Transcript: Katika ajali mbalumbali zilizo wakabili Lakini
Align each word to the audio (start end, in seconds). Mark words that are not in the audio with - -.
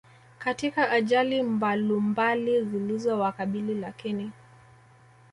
Katika 0.39 0.91
ajali 0.91 1.43
mbalumbali 1.43 2.63
zilizo 2.65 3.19
wakabili 3.19 3.73
Lakini 3.75 4.31